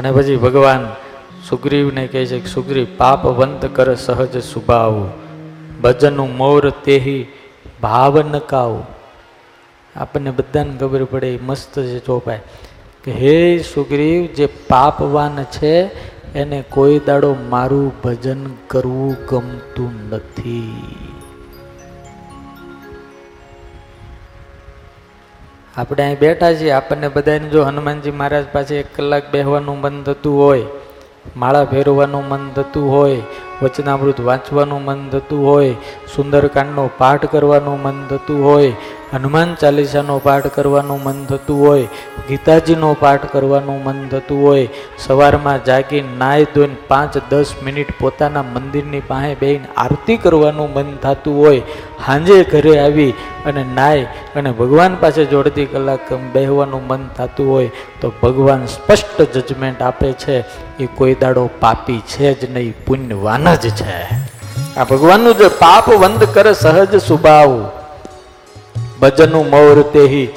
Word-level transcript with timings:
અને 0.00 0.12
પછી 0.12 0.36
ભગવાન 0.36 0.88
સુગ્રીવને 1.48 2.06
કહે 2.06 2.26
છે 2.26 2.38
કે, 2.40 2.46
સુગ્રીવ, 2.46 2.86
પાપ 2.96 3.26
વંત 3.26 3.66
કર 3.66 3.94
સહજ 3.94 4.42
સુભાવ. 4.42 5.08
ભજનું 5.82 6.36
મોર 6.36 6.70
તેહી 6.70 7.26
ભાવ 7.82 8.18
નકાવ 8.18 8.82
આપણને 9.96 10.30
બધાને 10.30 10.76
ખબર 10.78 11.04
પડે 11.04 11.38
મસ્ત 11.42 11.80
છે 11.80 11.98
ચોપાય 11.98 12.40
કે 13.04 13.12
હે 13.12 13.58
સુગ્રીવ, 13.58 14.26
જે 14.34 14.46
પાપવાન 14.46 15.44
છે, 15.44 15.74
એને 16.34 16.64
કોઈ 16.68 16.98
દાડો 16.98 17.36
મારું 17.48 17.92
ભજન 18.02 18.46
કરવું 18.68 19.16
ગમતું 19.28 19.94
નથી. 20.10 21.09
આપણે 25.80 26.02
અહીં 26.02 26.18
બેઠા 26.18 26.52
છીએ. 26.54 26.72
આપણને 26.72 27.08
બધાને 27.08 27.48
જો 27.48 27.64
હનુમાનજી 27.64 28.10
મહારાજ 28.10 28.46
પાસે 28.52 28.72
એક 28.78 28.88
કલાક 28.96 29.32
બેહવાનું 29.32 29.78
મન 29.80 29.96
થતું 30.02 30.38
હોય, 30.40 30.66
માળા 31.36 31.64
ફેરવવાનું 31.64 32.28
મન 32.28 32.44
થતું 32.56 32.86
હોય, 32.94 33.20
વચનામૃત 33.62 34.20
વાંચવાનું 34.20 34.84
મન 34.84 35.00
થતું 35.08 35.40
હોય, 35.48 35.74
સુંદરકાંડનો 36.14 36.84
પાઠ 36.98 37.26
કરવાનું 37.26 37.78
મન 37.82 37.98
થતું 38.10 38.40
હોય 38.44 38.72
હનુમાન 39.12 39.52
ચાલીસાનો 39.60 40.16
પાઠ 40.26 40.48
કરવાનું 40.56 41.00
મન 41.06 41.18
થતું 41.30 41.60
હોય, 41.62 41.86
ગીતાજીનો 42.28 42.90
પાઠ 43.00 43.24
કરવાનું 43.32 43.80
મન 43.86 43.98
થતું 44.12 44.42
હોય, 44.44 44.68
સવારમાં 45.04 45.64
જાગી 45.68 46.02
નાય 46.20 46.50
ધોઈને 46.54 46.76
પાંચ 46.90 47.16
દસ 47.30 47.50
મિનિટ 47.66 47.90
પોતાના 48.00 48.44
મંદિરની 48.54 49.02
પાસે 49.10 49.32
બેહીને 49.40 49.68
આરતી 49.84 50.18
કરવાનું 50.24 50.70
મન 50.76 50.92
થતું 51.04 51.40
હોય 51.40 51.62
સાંજે 52.04 52.36
ઘરે 52.52 52.74
આવી 52.84 53.08
અને 53.48 53.62
નાય 53.78 54.06
અને 54.36 54.50
ભગવાન 54.60 54.94
પાસે 55.02 55.22
જોડતી 55.32 55.66
કલાક 55.72 56.12
બેહવાનું 56.36 56.86
મન 56.90 57.04
થતું 57.18 57.50
હોય, 57.52 57.74
તો 58.00 58.12
ભગવાન 58.22 58.62
સ્પષ્ટ 58.66 59.36
જજમેન્ટ 59.48 59.82
આપે 59.82 60.08
છે, 60.22 60.38
એ 60.78 60.86
કોઈ 61.00 61.18
દાડો 61.24 61.44
પાપી 61.64 62.00
છે 62.12 62.30
જ 62.38 62.52
નહીં, 62.54 62.72
પુણ્યવાન 62.86 63.50
જ 63.62 63.74
છે. 63.82 63.98
આ 64.78 64.84
ભગવાનનું 64.84 65.38
જે 65.42 65.48
પાપ 65.58 65.92
વંદ 66.02 66.32
કરે, 66.34 66.54
સહજ 66.54 67.02
સુભાવ 67.10 67.52
ભજનું 69.00 69.50
મૌર 69.50 69.82
તેહી 69.82 70.28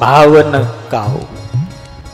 ભાવન 0.00 0.62
કાવ 0.90 1.20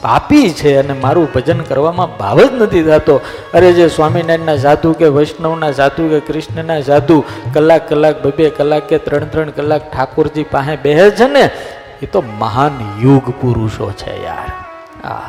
પાપી 0.03 0.51
છે 0.51 0.77
અને 0.77 0.93
મારું 0.93 1.29
ભજન 1.33 1.61
કરવામાં 1.61 2.19
ભાવ 2.19 2.41
જ 2.41 2.53
નથી 2.53 2.83
થતો. 2.83 3.21
અરે 3.55 3.73
જે 3.73 3.89
સ્વામિનારાયણના 3.89 4.57
સાધુ 4.57 4.93
કે 4.93 5.05
વૈષ્ણવના 5.05 5.73
સાધુ 5.73 6.09
કે 6.09 6.21
કૃષ્ણના 6.21 6.81
સાધુ 6.81 7.25
કલાક 7.55 7.89
કલાક 7.89 8.23
બે 8.23 8.31
બે 8.31 8.51
કલાક 8.51 8.83
કે 8.83 8.99
ત્રણ 8.99 9.25
ત્રણ 9.25 9.51
કલાક 9.51 9.93
ઠાકોરજી 9.93 10.43
પાસે 10.43 10.77
બેહે 10.77 11.11
છે 11.11 11.29
ને, 11.29 11.51
એ 12.03 12.07
તો 12.07 12.23
મહાન 12.39 13.01
યુગ 13.01 13.31
પુરુષો 13.31 13.91
છે 13.91 14.25
યાર. 14.25 14.51
આ. 15.07 15.21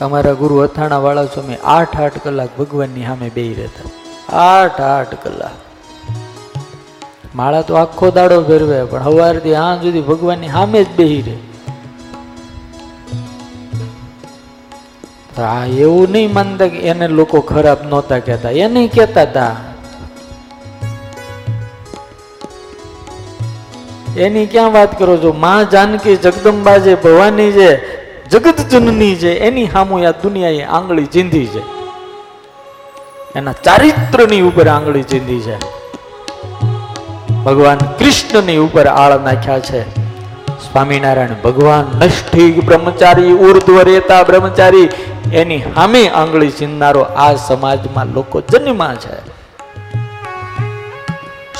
અમારા 0.00 0.32
ગુરુ 0.32 0.56
અથાણા 0.56 0.98
વાળા 0.98 1.24
સ્વામી 1.24 1.54
આઠ 1.64 2.00
આઠ 2.00 2.18
કલાક 2.24 2.48
ભગવાનની 2.58 3.02
સામે 3.02 3.28
બે 3.28 3.54
રહેતા. 3.54 4.36
આઠ 4.36 4.80
આઠ 4.80 5.14
કલાક. 5.22 5.73
માળા 7.34 7.62
તો 7.62 7.74
આખો 7.74 8.10
દાડો 8.10 8.42
ફેરવે 8.42 8.84
પણ 8.84 9.02
સવારથી 9.02 9.54
આ 9.54 9.76
સુધી 9.76 10.00
ભગવાનની 10.00 10.48
સામે 10.48 10.84
જ 10.84 10.88
બેહી 10.96 11.22
રહે. 11.22 11.36
આ 15.42 15.66
એવું 15.66 16.08
નહીં 16.10 16.32
માનતા 16.32 16.68
કે 16.68 16.78
એને 16.78 17.08
લોકો 17.08 17.40
ખરાબ 17.40 17.86
નહોતા 17.86 18.18
કહેતા. 18.18 18.50
એ 18.50 18.68
નહીં 18.68 18.90
કહેતા 18.90 19.22
હતા 19.22 19.56
એની 24.16 24.46
ક્યાં 24.46 24.72
વાત 24.72 24.98
કરો 24.98 25.16
છો? 25.16 25.32
માં 25.32 25.70
જાનકી 25.70 26.16
જગદંબા 26.16 26.78
જે, 26.78 26.94
ભવાની 26.94 27.52
છે 27.52 27.70
જગત 28.28 28.60
જનની 28.70 29.14
છે 29.16 29.38
એની 29.38 29.66
સામુ 29.66 30.04
આ 30.04 30.10
દુનિયાએ 30.10 30.62
આંગળી 30.62 31.06
ચીંધી 31.06 31.46
છે. 31.46 31.62
એના 33.34 33.52
ચારિત્રની 33.52 34.40
ઉપર 34.40 34.68
આંગળી 34.68 35.02
ચીંધી 35.02 35.40
છે. 35.40 35.83
ભગવાન 37.44 37.78
કૃષ્ણની 37.98 38.56
ઉપર 38.56 38.86
આળ 38.86 39.20
નાખ્યા 39.20 39.60
છે. 39.60 39.80
સ્વામિનારાયણ, 40.64 41.34
ભગવાન 41.44 41.90
નષ્ઠી 41.98 42.60
બ્રહ્મચારી, 42.60 43.32
ઉર્ધ્વ 43.46 43.80
રેતા 43.82 44.22
બ્રહ્મચારી, 44.22 44.88
એની 45.32 45.58
સામે 45.58 46.02
આંગળી 46.08 46.50
ચીંધનારો 46.50 47.00
આ 47.00 47.34
સમાજમાં 47.34 48.06
લોકો 48.06 48.40
જન્મા 48.40 48.94
છે. 48.94 49.18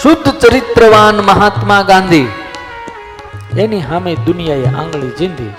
શુદ્ધ 0.03 0.31
ચરિત્રવાન 0.41 1.21
મહાત્મા 1.21 1.83
ગાંધી, 1.83 2.29
એની 3.59 3.83
સામે 3.83 4.15
દુનિયાએ 4.27 4.73
આંગળી 4.75 5.11
ચીંધી. 5.11 5.53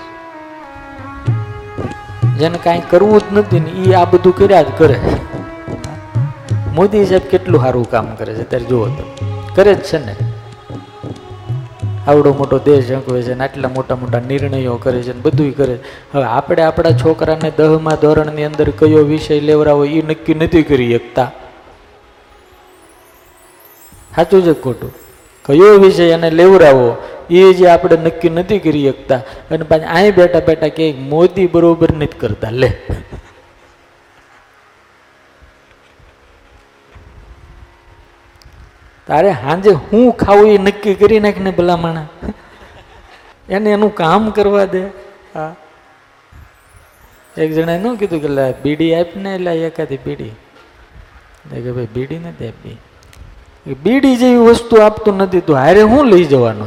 જેને 2.38 2.58
કાંઈ 2.58 2.82
કરવું 2.90 3.20
જ 3.20 3.38
નથી 3.38 3.60
ને 3.60 3.70
એ 3.70 3.94
આ 3.94 4.04
બધું 4.04 4.36
કર્યા 4.36 4.62
જ 4.62 4.74
કરે. 4.78 4.98
મોદી 6.74 7.06
સાહેબ 7.06 7.30
કેટલું 7.30 7.60
સારું 7.60 7.90
કામ 7.90 8.06
કરે 8.14 8.34
છે 8.34 8.44
ત્યારે 8.50 8.64
જુઓ 8.64 8.86
તો. 8.88 9.25
કરે 9.56 9.74
જ 9.74 9.82
છે 9.82 10.06
ને. 10.06 10.16
આવડો 12.06 12.34
મોટો 12.34 12.58
દેશ 12.58 12.86
જંકવે 12.86 13.22
છે 13.22 13.34
ને, 13.34 13.44
આટલા 13.44 13.68
મોટા 13.68 13.96
મોટા 13.96 14.20
નિર્ણયો 14.20 14.76
કરે 14.76 15.02
છે 15.02 15.12
ને 15.12 15.20
બધું 15.20 15.56
કરે 15.56 15.78
હવે 16.14 16.24
આપણે 16.24 16.62
આપણા 16.62 16.90
છોકરાને 16.90 17.52
દહમા 17.58 17.94
ધોરણની 17.94 18.44
અંદર 18.44 18.70
કયો 18.70 18.98
વિષય 18.98 19.40
લેવડાવો 19.40 19.84
એ 19.84 20.02
નક્કી 20.02 20.34
નથી 20.34 20.62
કરી 20.62 20.98
શકતા. 20.98 21.32
સાચું 24.16 24.42
છે 24.42 24.52
ખોટું? 24.60 24.92
કયો 25.44 25.78
વિષય 25.78 26.04
એને 26.04 26.30
લેવડાવો 26.30 26.96
એ 27.30 27.52
જે 27.52 27.68
આપણે 27.68 27.96
નક્કી 27.96 28.30
નથી 28.30 28.58
કરી 28.58 28.88
શકતા. 28.88 29.16
અને 29.50 29.64
પાછા 29.64 29.92
અહીં 29.94 30.14
બેઠા 30.14 30.40
બેઠા 30.40 30.68
ક્યાંય 30.68 30.92
મોદી 30.92 31.46
બરોબર 31.46 31.92
નથી 31.92 32.18
કરતા. 32.18 32.50
લે. 32.50 32.72
તારે 39.06 39.32
સાંજે 39.32 39.70
હું 39.70 40.12
ખાવું 40.12 40.48
એ 40.50 40.58
નક્કી 40.58 40.94
કરી 40.94 41.20
નાખ 41.20 41.38
ને 41.38 41.50
ભલામણા? 41.50 42.06
એને 43.48 43.70
એનું 43.70 43.94
કામ 43.94 44.30
કરવા 44.30 44.64
દે. 44.64 44.80
હા. 45.34 45.54
એક 47.38 47.52
જણાએ 47.52 47.78
ન 47.78 47.94
કીધું 47.94 48.20
કે, 48.20 48.28
લા, 48.28 48.50
બીડી 48.62 48.94
આપને 48.94 49.34
એટલે 49.34 49.66
એકાદી 49.66 49.96
બીડી. 49.96 50.28
કે 51.50 51.72
ભાઈ, 51.72 51.88
બીડી 51.94 52.18
નથી 52.18 52.48
આપી. 52.48 52.78
બીડી 53.82 54.16
જેવી 54.16 54.36
વસ્તુ 54.36 54.76
આપતું 54.76 55.16
નથી, 55.16 55.40
તું 55.40 55.56
હારે 55.56 55.82
હું 55.82 56.06
લઈ 56.06 56.24
જવાનો? 56.24 56.66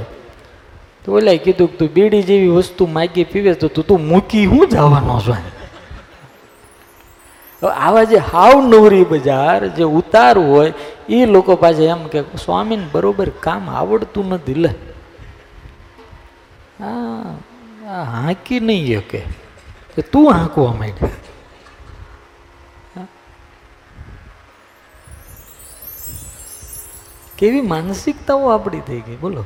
તો 1.06 1.13
ઓલા 1.13 1.35
કીધું 1.35 1.67
કે, 1.67 1.77
તું 1.77 1.89
બીડી 1.94 2.23
જેવી 2.23 2.47
વસ્તુ 2.47 2.85
માગી 2.85 3.23
પીવે 3.23 3.53
તો 3.53 3.67
તું 3.67 3.88
તું 3.88 4.07
મૂકી 4.07 4.45
હું 4.45 4.67
જવાનો 4.67 5.19
છું 5.19 5.59
આવા 7.67 8.03
જે 8.03 8.17
હાવ 8.17 8.61
નવરી 8.67 9.03
બજાર, 9.03 9.67
જે 9.67 9.83
ઉતાર 9.83 10.38
હોય 10.38 10.73
એ 11.09 11.25
લોકો 11.25 11.56
પાસે 11.56 11.84
એમ 11.86 12.02
કે, 12.08 12.20
સ્વામીને 12.38 12.88
બરોબર 12.92 13.30
કામ 13.40 13.70
આવડતું 13.70 14.30
નથી 14.30 14.53
લે. 14.53 14.72
હા 16.80 18.03
હાંકી 18.03 18.59
નહીં 18.59 19.08
કે 19.08 19.22
કે 19.96 20.02
તું 20.12 20.28
હાંકવા 20.34 20.74
માંડ 20.74 21.00
કેવી 27.38 27.62
માનસિકતાઓ 27.62 28.50
આપણી 28.50 28.80
થઈ 28.80 29.02
ગઈ, 29.02 29.16
બોલો. 29.16 29.44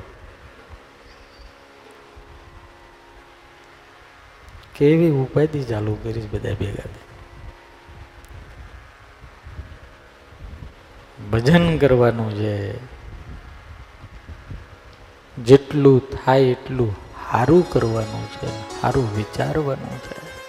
કેવી 4.76 5.12
ઉપાધિ 5.24 5.64
ચાલુ 5.64 5.94
કરીશ 6.04 6.30
બધા 6.32 6.54
ભેગા 6.54 6.90
ભજન 11.34 11.78
કરવાનું 11.78 12.32
છે. 12.36 12.78
જેટલું 15.44 16.02
થાય 16.10 16.42
એટલું 16.42 16.96
સારું 16.96 17.70
કરવાનું 17.70 18.26
છે 18.26 18.48
સારું 18.82 19.18
વિચારવાનું 19.18 19.98
છે. 19.98 20.43